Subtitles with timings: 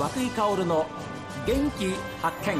[0.00, 0.86] 井薫の
[1.46, 1.90] 元気
[2.22, 2.56] 発見。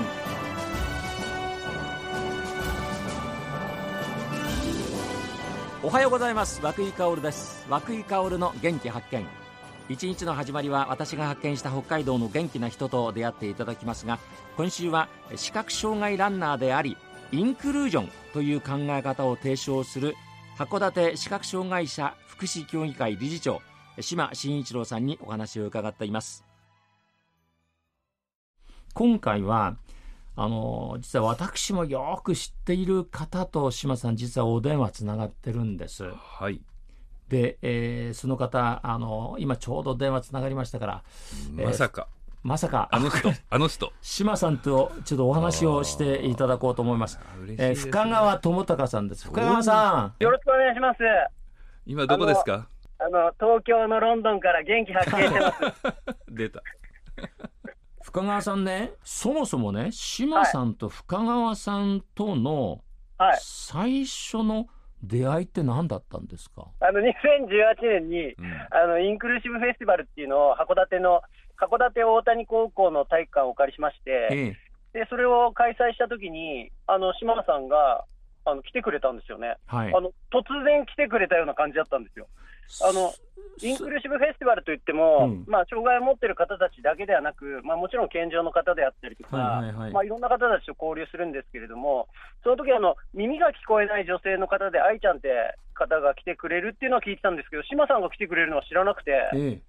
[5.83, 6.61] おはようございます。
[6.63, 7.67] 涌井薫です。
[7.71, 9.25] 涌井薫の元気発見。
[9.89, 14.21] 一日の始まりは私が発見した北海道の元気な人と出会っていただきますが
[14.57, 16.97] 今週は視覚障害ランナーであり
[17.33, 20.15] インクルージョンという考え方を提唱する
[20.57, 23.63] 函館視覚障害者福祉協議会理事長
[23.99, 26.50] 島真一郎さんにお話を伺っています。
[28.95, 29.77] 今回は
[30.37, 36.05] あの実は私もよく知っている方と島さん実はお電話つながってるんです。
[36.17, 36.61] はい。
[37.29, 41.03] で、えーその方あの今ちょうど電話つながりましたから、
[41.59, 42.09] えーまさか、
[42.43, 43.93] まさかあの人、 あの人。
[44.01, 47.21] 島さんとちょっとお話をしていただこうと思います。
[47.59, 49.27] えー深川智隆さんです。
[49.27, 50.23] 深川さん。
[50.25, 50.99] よろしくお願いします。
[51.87, 52.67] 今どこですか？
[52.99, 55.59] あの、東京のロンドンから元気発見してます。
[56.29, 56.63] 出た。
[58.31, 62.81] 深川さんね、そもそもね、島さんと深川さんとの
[63.19, 63.39] はい。
[63.43, 64.67] 最初の
[65.03, 66.69] 出会いって何だったんですか？
[66.81, 71.23] あの、2018年に、うんあの、インクルーシブフェスティバルっていうのを函館の、
[71.59, 74.57] 函館大谷高校の体育館をお借りしまして、え
[74.95, 78.05] え、で、それを開催した時に、あの、島さんが、
[78.47, 79.57] あの、来てくれたんですよね。
[79.67, 79.95] はい。
[79.95, 82.29] あの、突然来てくれたような感じだったんですよ。
[82.83, 83.13] あの、
[83.63, 92.09] インクルーシブフェスティバルといっても、うんまあ、障害を持ってる方たちだけではなく、まあ、もちろん健常の方であったりとか、はいはいはいまあ、いろんな方たちと交流するんですけれども、
[92.43, 95.29] その時あの耳が聞こえない女性の方で、愛ちゃんって
[95.75, 99.63] 方が来てくれるっていうのは聞いてたんですけど、島さんが来てくれるのは知らなくて、ええ、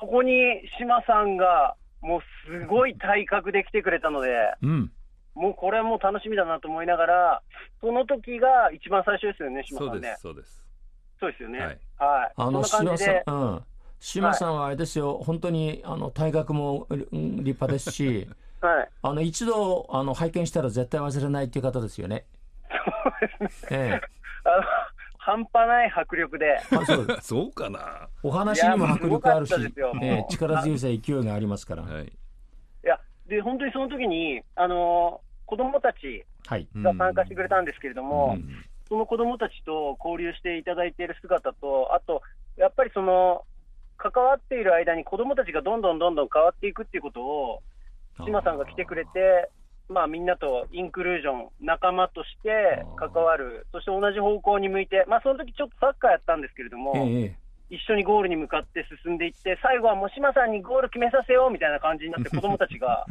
[0.00, 0.32] そこに
[0.78, 4.30] 島さんが、もうすごい体格で来てくれたので、
[4.62, 4.92] うん。
[5.34, 7.42] もうこれはもう楽しみだなと思いながら、
[7.80, 10.20] その時が一番最初ですよね、島さんねそうです、。
[10.20, 10.66] そうです。
[11.20, 11.58] そうですよね。
[11.98, 12.32] ははいい。
[12.36, 13.64] あのそんな感じで、島さん、うん。
[13.98, 17.12] 島さんはあれですよ、本当にあの体格もうん立
[17.42, 18.28] 派ですし、
[18.60, 18.88] はい。
[19.02, 22.26] あの一度あの拝見したら絶対忘れないっていう方ですよね。
[22.68, 22.74] そ
[23.36, 23.68] うですね。
[23.70, 24.00] ええ。
[24.48, 24.62] あの、
[25.18, 29.54] 半端ない迫力で、あそうですそうかなお話にも迫力あるし
[30.00, 31.82] ええ力強さ、勢いがありますから。
[31.82, 32.04] はい。
[32.04, 32.08] い
[32.84, 36.68] や、で、本当にその時に、あの、子供たちはい。
[36.76, 42.22] が参加してくれたんですけれども、うんその子供たちと交流していただいている姿と、あと、
[42.56, 43.42] やっぱりその、
[43.98, 47.62] 関わっている間に子供たちがどんどんどんどん変わっていくっていうことを、
[48.24, 49.50] 島さんが来てくれて、
[49.88, 57.36] まあみんなとインクルージョン、仲間として関わる、そして同じ方向に向いて、まあその時ちょっとサッカーやったんですけれども、えええ
[57.68, 63.04] 一緒にゴールに向かって進んでいって、最後はもう島さんにゴール決めさせようみたいな感じになって、 子供たちが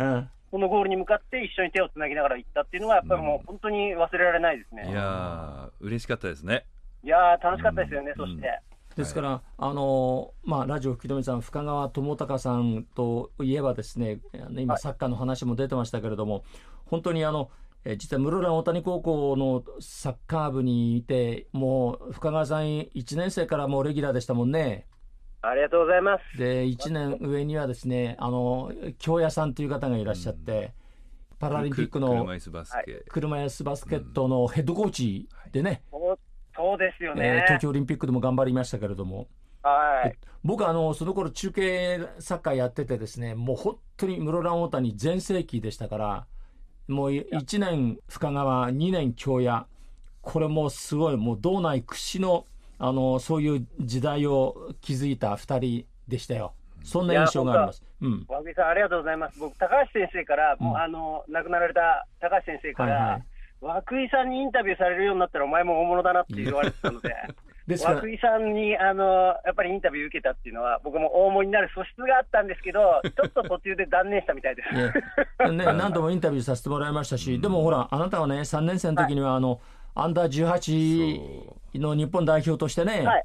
[0.55, 4.89] このゴールに向かって一緒に手をつなぎながら行ったっていうのが、やっぱりもう本当に忘れられないですね。
[4.89, 6.65] いやー、嬉しかったですね。
[7.03, 8.61] いやー、楽しかったですよね、うんそして。
[8.95, 14.19] ですから、あのまあ、ラジオ吹き止めさん、深川智隆さんといえばですね、
[14.51, 16.45] 今、はいサッカーの話も出てましたけれども、
[16.85, 17.49] 本当にあの、
[17.83, 24.87] えー実は室蘭大谷高校のサッカー部にいて、もう深川さん、1年生からもうレギュラーでしたもんね。
[25.47, 26.37] ありがとうございます。
[26.37, 30.73] で、1年上にはですね、あの京谷さんという方がいらっしゃって、
[31.39, 33.03] パラリンピックの車椅子バスケ。
[33.09, 36.19] 車椅子バスケットのヘッドコーチでね、そう
[36.55, 37.43] そうですよえーね。
[37.47, 39.27] 東京オリンピックでも頑張りましたけれども。
[39.61, 40.15] はい。
[40.43, 46.27] 僕あのその頃中継サッカーやっててですねもう本当に室蘭大谷全盛期でしたから
[46.87, 49.65] もう1年深川2年京谷
[50.21, 52.45] これもうすごいもう道内屈指の
[52.77, 56.53] あのそういう時代を築いた2人でしたよ。
[56.83, 57.83] そんな印象があります。
[58.01, 58.25] うん。
[58.27, 59.39] 和木さん、ありがとうございます。
[59.39, 63.23] 僕、高橋先生から、もう、うんあの、亡くなられた高橋先生から、はいはい。
[63.91, 67.15] 涌井さんにインタビューされるようになったら、お前も大物だなって言われてたので、
[67.67, 74.75] ですから涌井さんに、あの、やっぱりインタビュー受けたっていうのは、僕も大物になる素質があったんですけど、 ちょっと途中で断念したみたいです。
[74.75, 79.59] いえね、 何度もインタビューさせてもらいましたし、でもほら、あなたはね、3年生の時には、あの、
[79.95, 83.23] アンダー18の日本代表としてね、はい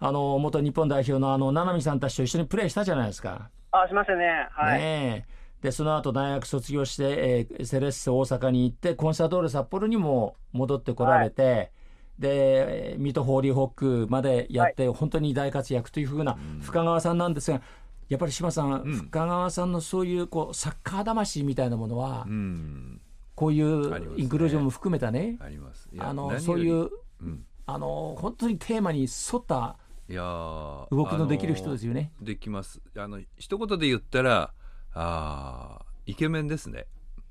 [0.00, 3.50] あの、元日本代表のあの、七海さんたちと一緒にプレーしたじゃないですか。
[3.72, 4.48] あ、しましたね。
[4.52, 4.78] はい。
[4.78, 11.72] ねえで、その後大学卒業して、えーセレッソ大阪に行って、コンサドーレ札幌にも戻ってこられて、
[12.18, 17.60] で、えー水戸ホーリーホックまでやって、本当に大活躍というふうな深川さんなんですが、
[18.08, 23.00] やっぱり島さん、深川さんのそういうこうサッカー魂みたいなものは、うん。
[23.34, 25.88] こういうインクルージョンも含めたね、あります。
[25.92, 26.90] いやあのそういう、
[27.20, 29.76] うんあの本当にテーマに沿った
[30.08, 32.12] いやー動きのできる人ですよね。
[32.16, 32.80] あのできます。
[32.96, 34.54] あの一言で言ったら、
[34.94, 36.86] あーイケメンですね。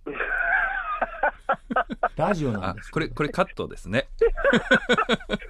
[2.15, 4.09] ラジオなんあです、これこれカットですね。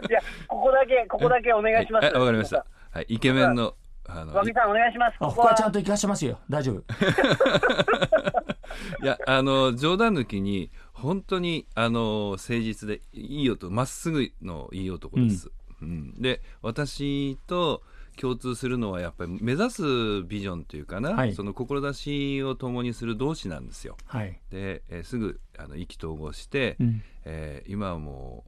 [0.09, 2.05] いや、ここだけ、ここだけお願いします。
[2.05, 2.65] はいあわかりました。
[2.91, 3.75] はい、イケメンの
[4.05, 5.15] あの和木さんお願いします。
[5.19, 6.77] あここはここはちゃんと行かしてますよ大丈夫
[9.03, 15.51] いやあの冗談抜きに本当にあの誠実でいい男まっすぐのいい男です。
[15.81, 16.13] うん。
[16.19, 17.83] で私と
[18.19, 19.81] 共通するのはやっぱり目指す
[20.23, 21.35] ビジョンというかな、はい。
[21.35, 23.95] その志を共にする同志なんですよ。
[24.05, 27.03] はい、で、えーすぐあの意気投合して、うん。
[27.25, 28.43] えー今はも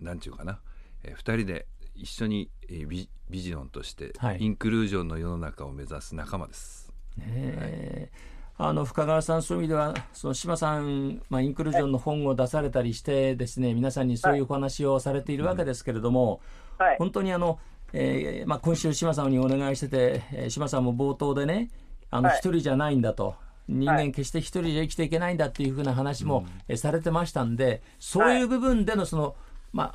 [0.00, 0.60] うなんちゅうかな、
[1.04, 4.38] えー、2人で一緒に、えービビジョンとして、はい。
[4.40, 6.90] インクルージョンの世の中を目指す仲間です。
[7.18, 8.10] ねえ
[8.60, 16.40] あの深川さん、そういう意味では、その島さん、まあ、インクルージョンの本を出されたりして、ですね皆さんにそういうお話をされているわけですけれども、
[16.76, 16.96] はい。
[16.98, 17.60] 本当にあの、
[17.92, 21.70] えーまあ、今週、島さんにお願いしてて、えー島さんも冒頭でね、
[22.10, 22.38] あのはい。
[22.38, 23.36] 一人じゃないんだと。
[23.68, 24.06] 人はい。
[24.06, 29.36] 間決して一人じゃ生きていけないんだっていうふうな話も、えーされてましたんでそういう部分でのその、
[29.72, 29.94] ま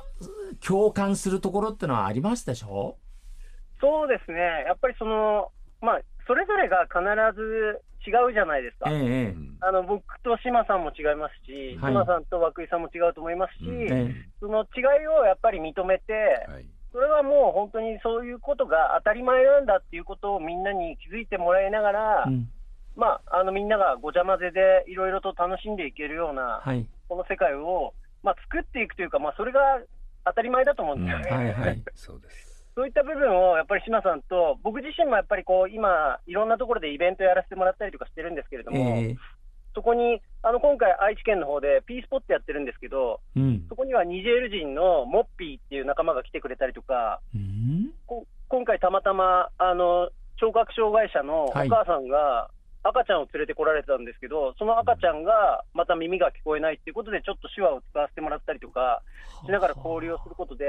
[0.66, 2.96] 共感するところってのはありますでしょ？
[3.80, 4.38] そうですね。
[4.66, 5.50] やっぱりその、
[5.82, 7.00] まあ、それぞれが必
[7.36, 8.90] ず違うじゃないですか。
[8.90, 11.92] ええあの僕と島さんも違いますし、はい。
[11.92, 14.14] 島さんと涌井さんも違うと思いますし、うんええ。
[14.40, 16.12] その違いをやっぱり認めて、
[16.46, 16.66] はい。
[16.92, 22.48] それはもう本当にそういうことが当たり前なんだっていうことをみんなに気づいてもらいながら、うん。
[22.94, 26.86] まあ、あのみんながごちゃ混ぜでいろいろと楽しんでいけるような、はい。
[27.08, 29.60] この世界を、まあ、作っていくというか、まあ、それが
[30.24, 31.30] 当たり前だと思うんですよね。
[31.30, 31.82] はいはい。
[31.94, 32.53] そうです。
[32.74, 39.16] そういった部分をやっぱり島さんと、僕自身もやっぱりこう今、いろんなところでイベントやらせてもらったりとかしてるんですけれども、ええ。
[39.74, 43.66] そこにあの今回、愛知県の方で P スポットやってるんですけど、うん。
[43.68, 47.90] そこにはニジェール人のモッピーっていう仲間が来てくれたりとか、うん？
[48.06, 51.68] こ今回、たまたまあの聴覚障害者のおはい。
[51.68, 52.50] 母さんが
[52.82, 59.00] 赤ちゃんを連れてこられたんですけど、その赤ちゃんがまた耳が聞こえないっていうことで、ちょっと手話を使わせてもらったりとか
[59.46, 60.66] しながら交流をすることで、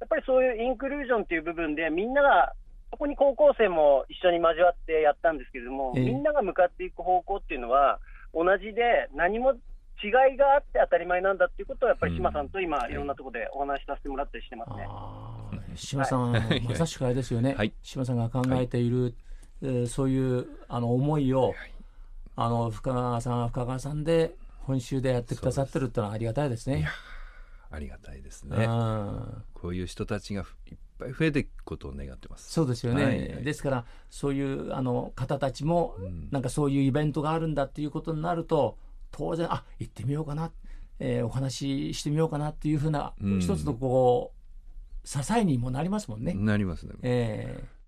[0.00, 2.54] やっぱりそういうインクルージョンっていう部分で、みんなが、
[2.90, 6.04] そこに高校生も一緒に交わってやったんですけれども、ええ。
[6.04, 8.00] みんなが向かっていく方向っていうのは、
[8.34, 9.52] 同じで、何も
[10.02, 14.86] 違いがあって当たり前なんだっていうことを、やっぱり島さんと今、いろんなところでお話しさせてもらったりしてますね。
[14.88, 16.62] あー島さん、はい。
[16.62, 17.72] まさしくあれですよね、はい。
[17.82, 19.14] 島さんが考えている、
[19.62, 21.54] えーそういうあの思いを、
[22.34, 26.88] あの深川さんは深川さんで本州でやってくださってるってのはありがたいですね。
[27.70, 28.64] ありがたいですうね。
[28.64, 32.50] んこういう人たちがいっぱい増えていくことを願ってます。
[32.50, 38.78] そうですよね、はいはいですからそういうあの方たちも、うんなんかそういうイベントがあるんだっていうことになると
[39.10, 40.50] 当然あ行ってみようかな、
[40.98, 46.34] えーお話ししてみようかなっていうふうな、うん一つのこう支えにもなりますもんね。
[46.34, 46.94] なりますね。
[47.02, 47.79] えー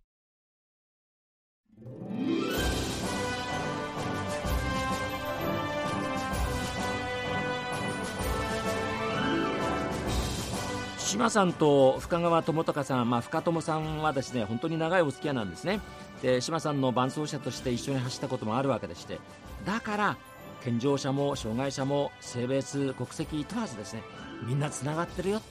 [11.12, 15.80] 島さんと深川智隆さん、まあ、深友さんはですね本当に長いお付き合いなんですね。
[16.22, 19.18] で島さんの伴走者として一緒に走ったこともあるわけでして
[19.66, 20.16] だから
[20.64, 24.02] 健常者も障害者も性別国籍問わずですね
[24.46, 25.42] みんなつながってるよ。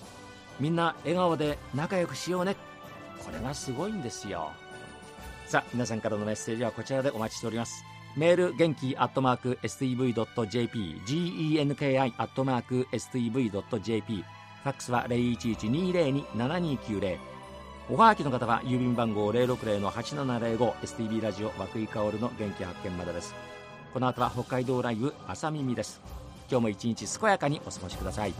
[0.60, 2.56] みんな笑顔で仲良くしようね。
[3.24, 4.50] これがすごいんですよ。
[5.46, 7.84] さあ皆さんからのメッセージはこちらでお待ちしております。
[8.18, 14.26] メール元気アットマーク STV.jp genki アットマーク STV.jp
[14.64, 17.18] ファックスは0112027290
[17.90, 23.34] おはがきの方は郵便番号 060-8705STB ラジオ和久井薫の元気発見までです。
[23.94, 26.00] この後は北海道ライブ朝耳です。
[26.50, 28.34] 今日も一日健やかにお過ごしください。